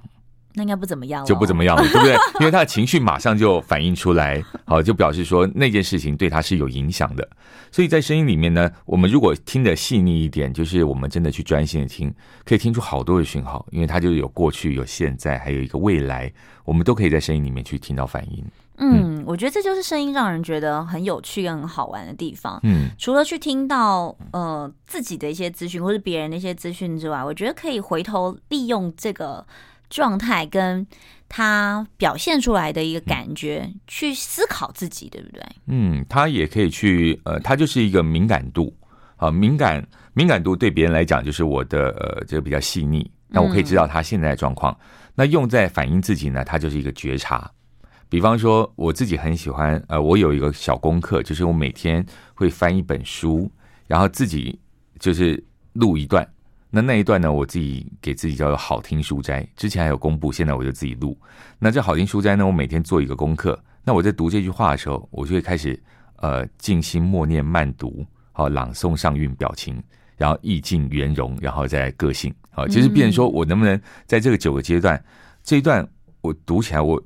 [0.52, 2.12] 那应该不怎么样了，就不怎么样了，对不对？
[2.40, 7.26] 因为他的情绪马上就反映出来，好， 就表示说那件事情对他是有影响的。
[7.70, 12.12] 所以在声音里面呢，我们如果听得细腻一点，就是我们真的去专心的听，
[12.44, 16.30] 可以听出好多的讯号，因为它就有过去、有现在，还有一个未来，
[16.64, 18.44] 我们都可以在声音里面去听到反应。
[18.82, 22.58] 嗯，我觉得这就是声音让人觉得很有趣跟很好玩的地方。
[22.62, 29.46] 嗯，除了去听到呃自己的一些资讯或是别人的一些资讯之外，我觉得可以回头利用这个
[29.90, 30.86] 状态跟
[31.28, 35.42] 他表现出来的一个感觉、嗯、去思考自己，对不对？
[35.66, 38.74] 嗯，他也可以去呃，他就是一个敏感度
[39.16, 44.72] 啊，敏感敏感度对别人来讲就是我的呃这个比较细腻，那我可以知道他现在的状况。
[44.72, 44.78] 嗯、
[45.14, 47.50] 那用在反映自己呢，他就是一个觉察。
[48.10, 53.48] 比方说，我自己很喜欢，呃，我有一个小功课，就是我每天会翻一本书，
[53.86, 54.58] 然后自己
[54.98, 55.42] 就是
[55.74, 56.28] 录一段。
[56.70, 59.48] 那那一段呢，我自己给自己叫做好听书斋。
[59.54, 61.16] 之前还有公布，现在我就自己录。
[61.60, 63.56] 那这好听书斋呢，我每天做一个功课。
[63.84, 65.80] 那我在读这句话的时候，我就会开始
[66.16, 69.80] 呃静心默念慢读，好朗诵上韵表情，
[70.16, 72.34] 然后意境圆融，然后再个性。
[72.50, 75.00] 好，其实变成说我能不能在这个九个阶段，
[75.44, 75.88] 这一段
[76.22, 77.00] 我读起来我。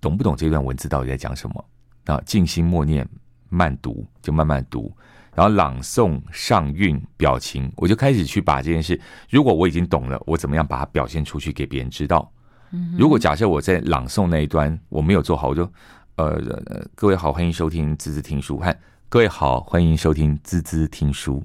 [0.00, 1.64] 懂不懂这段文字到底在讲什么？
[2.06, 3.06] 啊，静心默念，
[3.50, 4.90] 慢读就慢慢读，
[5.34, 12.32] 然后朗诵上韵表情，我就开始去把这件事，如果我已经懂了，我怎么样把它表现出去给别人知道？
[12.96, 15.70] 如果假设我在朗诵那一端我没有做好，我就
[16.16, 16.40] 呃，
[16.94, 18.76] 各位好，欢迎收听滋滋听书，嗨，
[19.08, 21.44] 各位好，欢迎收听滋滋听书，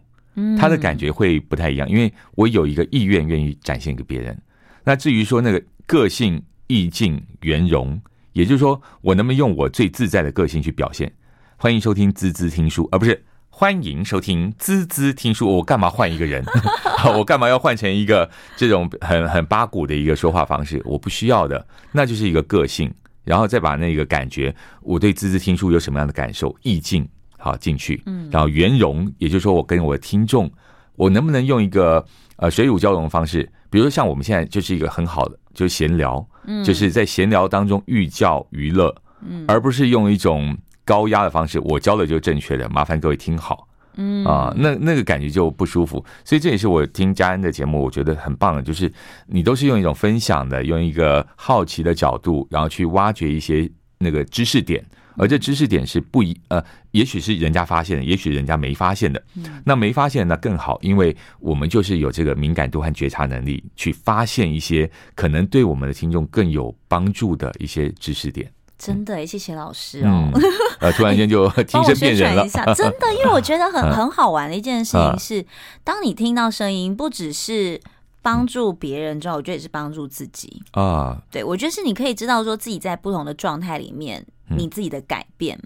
[0.58, 4.41] 他的感觉会不太一样，因为我有一个意愿愿意展现给别人。
[4.84, 8.02] 那至于说那个个性、意境、圆融。
[8.36, 11.10] 也就是说，我能不能用我最自在的个性去表现？
[11.56, 15.48] 欢迎收听滋滋听书，而不是欢迎收听滋滋听书。
[15.56, 16.43] 我干嘛换一个人？
[17.15, 20.82] 我干嘛要换成一个这种很很八股的一个说话方式？
[20.84, 22.93] 我不需要的，那就是一个个性，
[23.24, 30.52] 然后再把那个感觉，我对滋滋听书有什么样的感受、意境，好进去，嗯，然后圆融，也就是说，我跟我的听众，
[30.98, 33.50] 我能不能用一个呃水乳交融的方式？
[33.69, 36.28] 比如说，像我们现在就是一个很好的，就是闲聊。
[36.63, 38.93] 就是在闲聊当中寓教于乐，
[39.27, 46.03] 嗯，而不是用一种高压的方式，我教的就正确的，麻烦各位听好，嗯啊，那那个感觉就不舒服。
[46.23, 48.91] 所以这也是我听佳恩的节目，我觉得很棒的，就是
[49.27, 54.84] 你都是用一种分享的，用一个好奇的角度，然后去挖掘一些那个知识点。
[55.17, 59.21] 而这知识点是不一呃，也许是人家发现的，也许人家没发现的。
[59.63, 68.51] 那没发现那更好，因为我们就是有这个敏感度和觉察能力，去发现一些可能对我们的听众更有帮助的一些知识点。
[68.78, 70.32] 真的，谢谢老师哦。
[70.34, 70.41] 嗯、
[70.82, 72.43] 呃，突然间就听声辨人了。
[72.75, 75.45] 真的，因为我觉得很很好玩的一件事情是，
[75.84, 77.82] 当你听到声音，不只是。
[78.25, 81.21] 帮助别人之后，我觉得也是帮助自己啊。
[81.30, 85.60] 对，我觉得是你可以知道说自己在不同的状态里面，你自己的改变。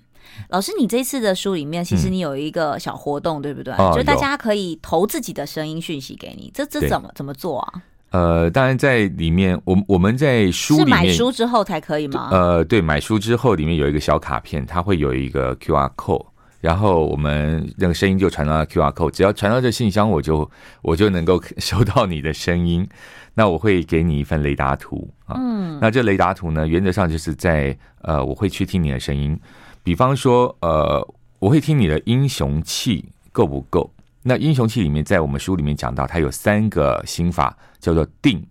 [0.49, 3.73] 老师，你这次的书里面，其实你有一个小活动，嗯、对不对？
[3.73, 7.83] 哦、就大家可以投自己的声音讯息给你，这这怎么怎么做啊？
[8.11, 12.29] 呃，当然在里面，我我们在书里面是买书之后才可以吗？
[12.31, 16.25] 呃，对，买书之后里面有一个小卡片，它会有一个 QR code，
[16.59, 20.49] 然后我们那个声音就传到 QR code，只要传到这信箱，我就
[20.81, 22.87] 我就能够收到你的声音。
[23.35, 29.39] 那我会给你一份雷达图啊，嗯，那这雷达图呢，原则上就是在呃，我会去听你的声音，
[29.81, 31.07] 比方说呃，
[31.39, 33.89] 我会听你的英雄气够不够。
[34.23, 38.45] 那英雄气里面，在我们书里面讲到，它有三个心法，叫做定，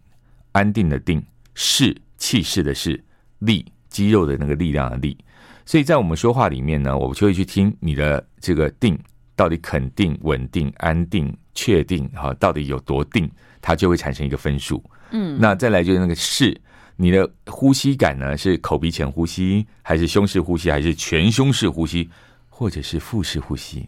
[0.52, 1.22] 安定的定，
[1.54, 3.04] 势，气势的势，
[3.40, 5.18] 力，肌肉的那个力量的力。
[5.68, 8.98] 所以在我们说话里面呢，我就会去听你的这个定
[9.36, 14.82] 到底肯定、稳定、安定、确定，哈，到底有多定，它就会产生一个分数。
[15.10, 16.58] 嗯，那再来就是那个是，
[16.96, 22.08] 你的呼吸感呢，是口鼻浅呼吸，还是胸式呼吸，还是全胸式呼吸，
[22.48, 23.86] 或者是腹式呼吸？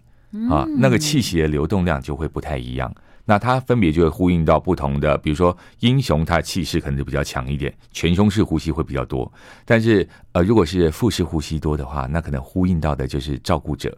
[0.51, 9.31] 啊，那个气息的流动量就会不太一样，那它分别就会呼应到不同的，比如说英雄，他气势可能就比较强一点，全胸式呼吸会比较多。
[9.65, 13.97] 但是呃，如果是腹式呼吸多的话，那可能呼应到的就是照顾者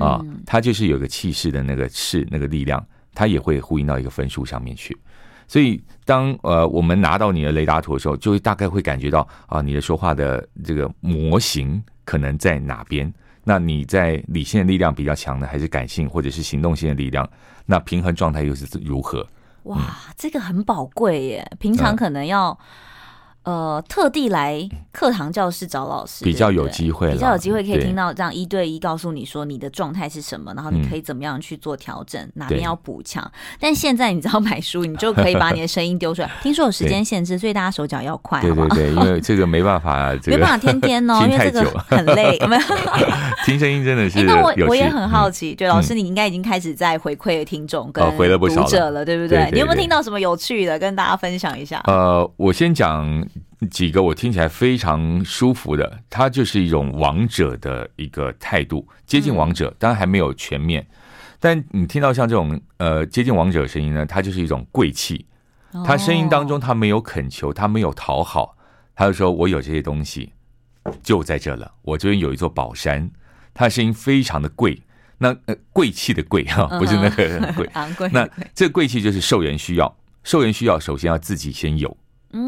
[0.00, 4.96] 啊，他就是有个气势的那个势那个力量，他也会呼应到一个分数上面去。
[5.46, 13.12] 所以当呃我们拿到你的雷达图的时候，就会大概会感觉到啊，你的说话的这个模型可能在哪边。
[13.44, 17.28] 那你在理性的力量比较强呢，还是感性或者是行动性的力量？
[17.66, 19.24] 那平衡状态又是如何？
[19.64, 19.78] 哇，
[20.16, 21.52] 这个很宝贵耶！
[21.58, 22.58] 平常可能要。
[23.44, 33.30] 呃，特地来课堂教室找老师，比较有机会，比较有机会可以听到这样一对一告诉你说你的状态是什么，然后你可以怎么样去做调整，哪边要补强。
[33.60, 36.30] 但现在你只要买书，你就可以把你的声音丢出来。
[36.42, 42.38] 听说有时间限制，所以大家手脚要快，对对对， 因为这个没办法，没办法天天哦， 因为这个很累。
[42.40, 42.62] 有 没有？
[43.44, 44.22] 听声音真的是。
[44.22, 49.50] 那我我也很好奇，对老师，你应该已经开始在回馈听众跟读者了，对不对？
[49.52, 51.82] 你有没有听到什么有趣的，跟大家分享一下？
[51.84, 53.04] 呃，我先讲。
[53.70, 60.86] 几个我听起来非常舒服的，它就是一种王者的一个态度，接近王者，当然还没有全面。
[61.40, 65.26] 但你听到像这种呃接近王者的声音呢，它就是一种贵气。
[65.84, 68.56] 他声音当中他没有恳求，他没有讨好，
[68.94, 70.32] 他就说我有这些东西
[71.02, 73.10] 就在这了，我这边有一座宝山。
[73.52, 74.80] 他的声音非常的贵，
[75.18, 78.08] 那呃贵气的贵哈，不是那个贵 昂贵。
[78.12, 81.96] 那这贵气就是受人需要，受人需要首先要自己先有。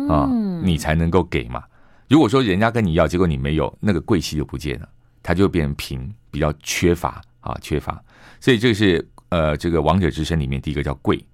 [0.09, 0.29] 啊，
[0.63, 1.63] 你才能够给嘛。
[2.09, 4.89] 如果说人家跟你要，结果你没有，那个贵气就不见了，
[5.23, 8.01] 它就变成贫，比较缺乏啊，缺乏。
[8.41, 11.25] 所以这个是呃，这个王者之声里面第一个叫贵，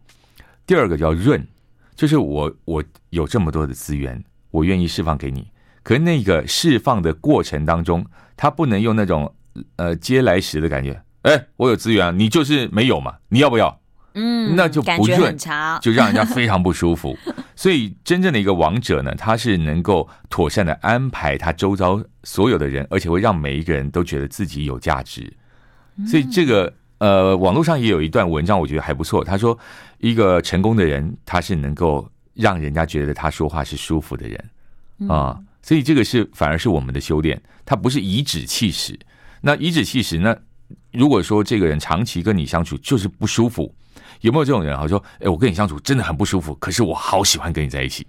[0.67, 1.47] 第二个叫润，
[1.95, 5.47] 就是我我有这么多的资源，我愿意释放给你。
[5.83, 9.35] 可是那个释放的过程当中，他不能用那种
[9.77, 11.03] 呃嗟来时的感觉。
[11.23, 13.82] 哎，我有资源啊，你就是没有嘛，你要不要？
[14.15, 15.37] 嗯，那就不润，
[15.81, 17.17] 就让人家非常不舒服。
[17.57, 25.33] 所以，真正的一个王者呢，他是能够妥善的安排他周遭所有的人，而且会让每一个人都觉得自己有价值。
[26.07, 29.25] 所以，这个呃，网络上也有一段文章，我觉得还不错。
[29.25, 29.59] 他说，
[29.99, 35.39] 一个成功的人，他是能够让人家觉得他说话是舒服的人啊。
[35.63, 38.99] 所以，这个是反而是我们的修炼，他不是颐指气使。
[39.41, 40.37] 那颐指气使，那
[40.91, 43.75] 如果说这个人长期跟你相处就是不舒服。
[44.23, 44.89] 有没有这种人啊？
[44.89, 48.07] 说，哎，我跟你相处真的很不舒服，可是我好喜欢跟你在一起。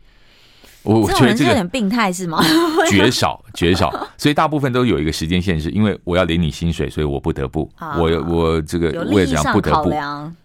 [0.84, 2.43] 我我觉得这个有点病态是吗？
[2.91, 9.89] 绝少 绝少，所以大部分都有一个时间限制，因为我要领你薪水，所以我不得不，我我这个我也这样不得不，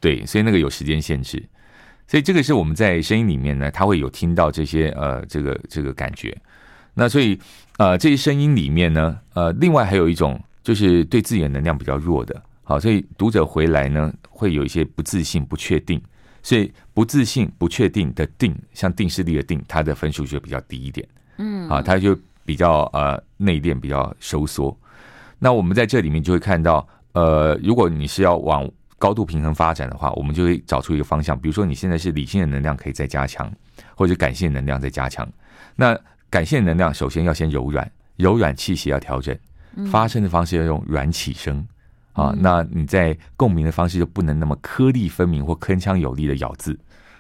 [0.01, 1.43] 对，所以那个有时间限制，
[2.07, 6.33] 所以这个是我们在声音里面呢，他会有听到这些呃这个这个感觉。
[6.95, 7.37] 那所以
[7.79, 12.41] 呃这些声音里面呢，呃另外还有一种就是对自己的能量比较弱的。
[12.69, 15.99] 好，所以读者回来呢，会有一些不自信、不确定，
[16.43, 21.09] 所以不自信、不确定的定，像定势力的定，它的分数就比较低一点。
[21.39, 24.79] 嗯，啊，它就比较呃内敛、比较收缩。
[25.39, 31.41] 那我们在这里面就会看到，呃，如果你是要往高度平衡发展的话，我们就会找出一个方向。
[31.41, 33.51] 比如说，你现在是理性的能量可以再加强，
[33.95, 35.27] 或者感性的能量再加强。
[35.75, 39.35] 那感性的能量首先要先柔软，柔软气息要调整，
[39.91, 41.67] 发声的方式要用软起声。
[42.19, 46.77] 啊，那你在共鸣的方式就不能那么颗粒分明或铿锵有力的咬字，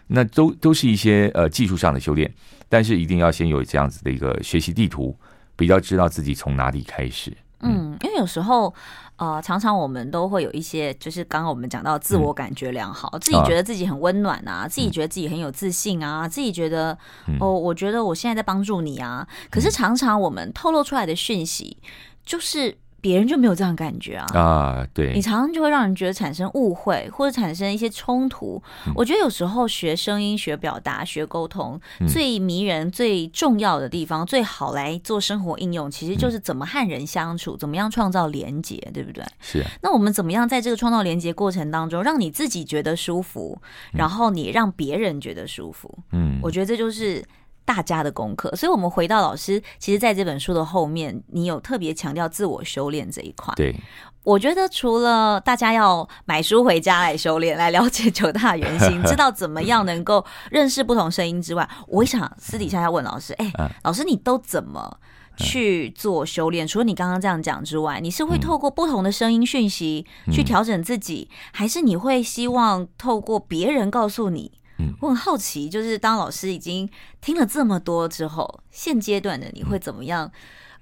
[0.09, 2.35] 那都都是一些呃技术上的修炼，
[2.69, 5.17] 但是一定要先有这样子的一个学习地图，
[5.55, 7.33] 比较知道自己从哪里开始。
[7.61, 8.73] 嗯，因为有时候
[9.17, 16.97] 呃，常常我们都会有一些，就是刚刚我们讲到自我感觉良好，嗯、自己觉得自己很温暖啊，嗯、自己觉得自己很有自信啊，嗯、自己觉得
[17.41, 21.77] 哦，我觉得我现在在帮助你啊，可是常常我们透露出来的讯息
[22.25, 22.77] 就是。
[23.01, 28.61] 别人就没有这样感觉啊啊，对，你常常就会让人觉得产生误会，或者产生一些冲突。
[28.87, 39.25] 嗯、我觉得有时候学声音、学表达、学沟通，嗯、最迷人、最重要的地方，最好来做生活应用，其实就是怎么和人相处，嗯、怎么样创造连接，对不对？
[39.41, 39.71] 是、啊。
[39.83, 43.61] 那我们怎么样在这个创造连接过程当中，让你自己觉得舒服，
[43.93, 45.97] 然后你让别人觉得舒服？
[46.13, 47.25] 嗯，我觉得这就是。
[47.69, 53.53] 大家的功课，所以，我们回到老师，其实在这本书的后面，你有特别强调自我修炼这一块。
[53.57, 53.77] 对，
[54.25, 64.99] 我觉得除了大家要买书回家来修炼，来了解九大原型，知道怎么样能够认识不同声音之外， 我想私底下要问老师，哎、欸，老师你都怎么
[65.37, 66.67] 去做修炼？
[66.67, 74.53] 除了你刚刚这样讲之外，你是会透过不同的声音讯息去调整自己，还是你会希望透过别人告诉你？
[75.01, 76.89] 我很好奇，就是当老师已经
[77.21, 80.31] 听了这么多之后，现阶段的你会怎么样？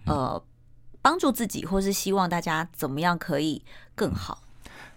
[0.06, 0.42] 呃，
[1.02, 3.62] 帮助自己，或是希望大家怎么样可以
[3.94, 4.42] 更好？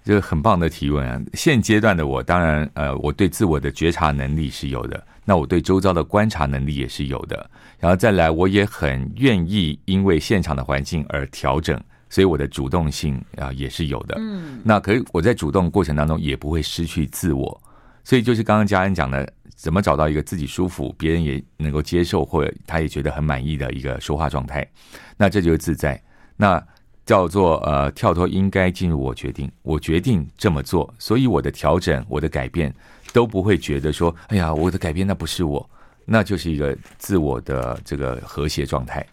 [0.04, 1.22] 这个很棒的提问啊！
[1.34, 11.80] 现阶段的我，当然，呃，我对自我的觉察能力是有的，那我对周遭的观察能力也是有的，然后再来，我也很愿意因为现场的环境而调整，
[12.10, 14.16] 所以我的主动性啊也是有的。
[14.18, 17.62] 嗯，那可以我在主动过程当中也不会失去自我。
[18.10, 24.68] 所以就是刚刚嘉恩讲的，怎么找到一个自己舒服、别人也能够接受，或者他也觉得很满意的一个说话状态，
[25.16, 26.02] 那这就是自在。
[26.36, 26.60] 那
[27.06, 32.74] 叫做呃跳脱，应该进入我决定，我决定这么做，所以我的调整、我的改变
[33.14, 35.70] 都不会觉得说，哎呀，我的改变那不是我，
[36.04, 39.06] 那就是一个自我的这个和谐状态。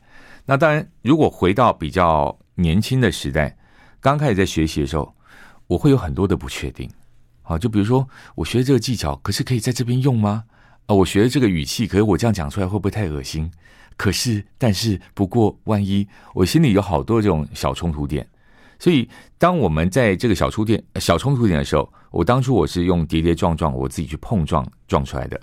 [0.46, 3.54] 那当然，如果回到比较年轻的时代，
[4.00, 5.14] 刚开始在学习的时候，
[5.66, 6.88] 我会有很多的不确定。
[7.46, 10.44] 啊，就比如说，我学这个技巧，可是可以在这边用吗？
[10.86, 13.50] 啊，我学的这个语气，可是我这样讲出来会不会太恶心？
[13.96, 18.28] 可是，但是，不过，万一我心里有好多这种小冲突点，
[18.78, 25.40] 所以当我们在这个小冲突点、小冲突点的时候，我当初我是用跌跌撞撞，我自己去碰撞撞出来的。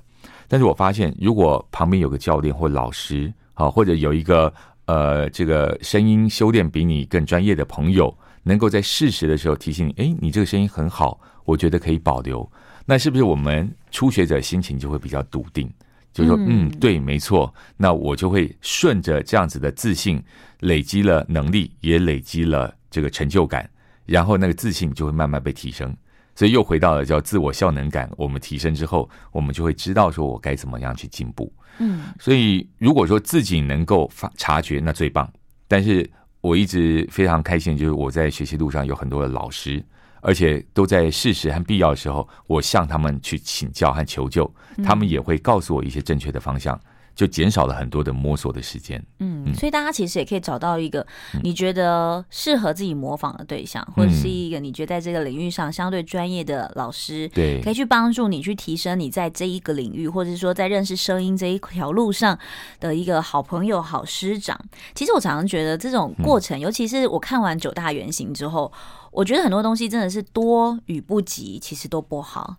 [0.47, 4.53] 但是我发现，如果旁边有个教练或老师，啊，或者有一个
[4.85, 11.19] 呃，这个声音修炼比你更专业的朋友，能够在适时的时候提醒你，哎，你这个声音很好。
[11.45, 12.49] 我觉得可以保留，
[12.85, 15.69] 那是不是我们初学者心情就会比较笃定？
[16.13, 20.23] 就是说，嗯，对，没错，那我就会顺着这样子的自信，
[20.61, 23.69] 累积了能力，也累积了这个成就感，
[24.05, 25.93] 然后那个自信就会慢慢被提升。
[26.33, 31.51] 所以又回到了叫自我效能感，我们提升之后，我们就会知道说我该怎么样去进步。
[31.79, 35.29] 嗯，所以如果说自己能够发察觉，那最棒。
[35.67, 36.09] 但是
[36.43, 39.81] 我一直非常开心，就是我在学习路上有很多的老师。
[40.25, 44.49] 而且都在适时和必要的时候，我向他们去请教和求救，
[44.83, 46.79] 他们也会告诉我一些正确的方向。
[47.15, 49.03] 就减少了很多的摸索的时间。
[49.19, 51.05] 嗯，所以大家其实也可以找到一个
[51.43, 62.37] 你觉得适合自己模仿的对象，嗯、或者是一个你觉得在这个领域上相对专业的老师，对，可以去帮助你去提升你在这一个领域，或者是说在认识声音这一条路上
[62.79, 64.59] 的一个好朋友、好师长。
[64.95, 68.71] 其实我常常觉得这种过程，尤其是我看完九大原型之后，
[69.11, 72.57] 我觉得很多东西真的是多与不及，其实都不好。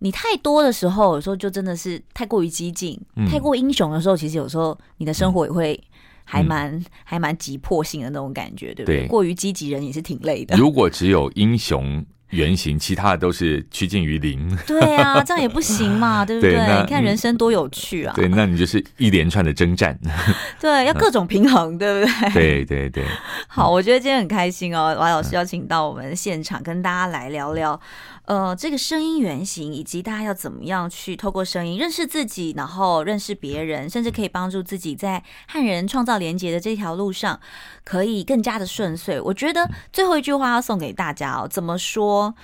[0.00, 5.82] 你太多的时候，有时候就真的是太过于激进，嗯、太过英雄的时候，其实有时候你的生活也会
[6.24, 9.00] 还蛮、嗯、还蛮急迫性的那种感觉，对不对？
[9.00, 10.56] 对，过于积极人也是挺累的。
[10.56, 14.58] 如果只有英雄原型，其他的都是趋近于零。
[14.66, 16.56] 对啊，这样也不行嘛， 对不对？
[16.56, 18.12] 对，你看人生多有趣啊！
[18.16, 19.96] 对，那你就是一连串的征战。
[20.58, 22.30] 对，要各种平衡，对不对？
[22.34, 23.04] 对对对。
[23.46, 27.80] 好，我觉得今天很开心哦，王老师邀请到我们现场，跟大家来聊聊。
[28.26, 37.38] 呃，这个声音原型，以及大家要怎么样去透过声音认识自己，然后认识别人，甚至可以帮助自己在和人创造连接的这条路上，
[37.84, 39.20] 可以更加的顺遂。
[39.20, 42.34] 我觉得最后一句话要送给大家哦，怎么说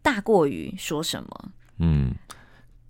[0.00, 1.50] 大过于说什么？
[1.80, 2.14] 嗯，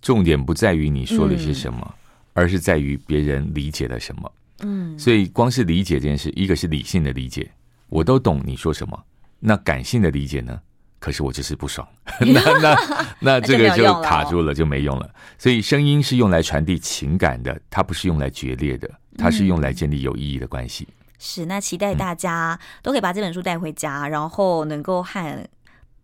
[0.01, 1.94] 重点不在于你说了些什么，嗯、
[2.32, 4.32] 而是在于别人理解了什么。
[4.61, 7.51] 嗯，所以光是理解这件事，一个是理性的理解，
[7.88, 9.05] 我都懂你说什么。
[9.40, 10.61] 那感性的理解呢？
[10.99, 11.86] 可是我就是不爽，
[12.20, 15.09] 那那那这个就卡住了，就没用了。
[15.38, 20.88] 所以声音是用来传递情感的，它不是用来决裂的，它是用来建立有意义的关系。
[21.18, 25.47] 是，那期待大家都可以把这本书带回家，然后能够和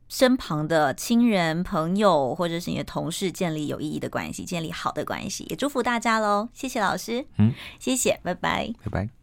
[0.08, 5.44] 身旁的亲人、朋友或者是你的同事建立有意义的关系，建立好的关系。
[5.50, 6.48] 也祝福大家喽！
[6.52, 9.21] 谢谢老师，嗯，谢谢，拜拜，拜拜。